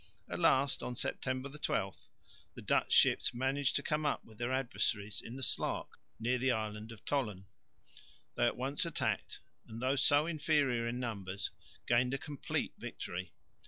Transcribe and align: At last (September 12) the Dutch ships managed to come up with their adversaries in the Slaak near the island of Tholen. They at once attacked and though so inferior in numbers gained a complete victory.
At 0.27 0.39
last 0.39 0.81
(September 0.95 1.47
12) 1.47 2.09
the 2.55 2.61
Dutch 2.63 2.91
ships 2.91 3.35
managed 3.35 3.75
to 3.75 3.83
come 3.83 4.03
up 4.03 4.25
with 4.25 4.39
their 4.39 4.51
adversaries 4.51 5.21
in 5.21 5.35
the 5.35 5.43
Slaak 5.43 5.89
near 6.19 6.39
the 6.39 6.51
island 6.51 6.91
of 6.91 7.05
Tholen. 7.05 7.43
They 8.33 8.47
at 8.47 8.57
once 8.57 8.83
attacked 8.83 9.41
and 9.67 9.79
though 9.79 9.93
so 9.95 10.25
inferior 10.25 10.87
in 10.87 10.99
numbers 10.99 11.51
gained 11.85 12.15
a 12.15 12.17
complete 12.17 12.73
victory. 12.79 13.31